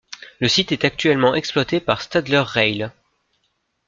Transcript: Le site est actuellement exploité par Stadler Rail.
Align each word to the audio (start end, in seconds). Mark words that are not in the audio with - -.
Le 0.39 0.47
site 0.47 0.71
est 0.71 0.83
actuellement 0.83 1.35
exploité 1.35 1.79
par 1.79 2.01
Stadler 2.01 2.39
Rail. 2.43 2.89